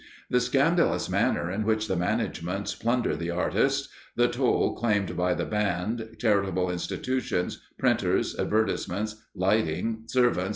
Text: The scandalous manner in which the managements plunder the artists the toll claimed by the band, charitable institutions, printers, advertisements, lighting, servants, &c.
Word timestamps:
The 0.31 0.41
scandalous 0.41 1.11
manner 1.11 1.51
in 1.51 1.63
which 1.63 1.87
the 1.87 1.95
managements 1.95 2.73
plunder 2.73 3.15
the 3.15 3.29
artists 3.29 3.87
the 4.15 4.27
toll 4.27 4.73
claimed 4.73 5.15
by 5.15 5.35
the 5.35 5.45
band, 5.45 6.15
charitable 6.17 6.71
institutions, 6.71 7.61
printers, 7.77 8.35
advertisements, 8.39 9.21
lighting, 9.35 10.05
servants, 10.07 10.39
&c. 10.47 10.49